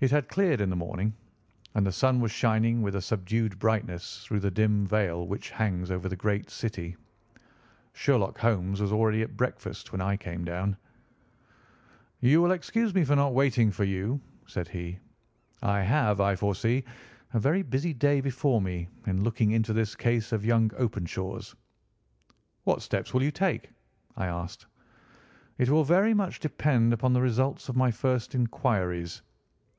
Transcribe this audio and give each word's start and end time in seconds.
It 0.00 0.12
had 0.12 0.28
cleared 0.28 0.60
in 0.60 0.70
the 0.70 0.76
morning, 0.76 1.12
and 1.74 1.84
the 1.84 1.90
sun 1.90 2.20
was 2.20 2.30
shining 2.30 2.82
with 2.82 2.94
a 2.94 3.02
subdued 3.02 3.58
brightness 3.58 4.22
through 4.24 4.38
the 4.38 4.50
dim 4.52 4.86
veil 4.86 5.26
which 5.26 5.50
hangs 5.50 5.90
over 5.90 6.08
the 6.08 6.14
great 6.14 6.50
city. 6.50 6.94
Sherlock 7.94 8.38
Holmes 8.38 8.80
was 8.80 8.92
already 8.92 9.22
at 9.22 9.36
breakfast 9.36 9.90
when 9.90 10.00
I 10.00 10.16
came 10.16 10.44
down. 10.44 10.76
"You 12.20 12.40
will 12.40 12.52
excuse 12.52 12.94
me 12.94 13.02
for 13.02 13.16
not 13.16 13.34
waiting 13.34 13.72
for 13.72 13.82
you," 13.82 14.20
said 14.46 14.68
he; 14.68 15.00
"I 15.64 15.80
have, 15.80 16.20
I 16.20 16.36
foresee, 16.36 16.84
a 17.34 17.40
very 17.40 17.62
busy 17.64 17.92
day 17.92 18.20
before 18.20 18.60
me 18.62 18.86
in 19.06 19.24
looking 19.24 19.50
into 19.50 19.72
this 19.72 19.96
case 19.96 20.30
of 20.30 20.44
young 20.46 20.70
Openshaw's." 20.76 21.56
"What 22.62 22.82
steps 22.82 23.12
will 23.12 23.24
you 23.24 23.32
take?" 23.32 23.72
I 24.16 24.28
asked. 24.28 24.64
"It 25.58 25.68
will 25.68 25.82
very 25.82 26.14
much 26.14 26.38
depend 26.38 26.92
upon 26.92 27.12
the 27.14 27.20
results 27.20 27.68
of 27.68 27.74
my 27.74 27.90
first 27.90 28.32
inquiries. 28.36 29.22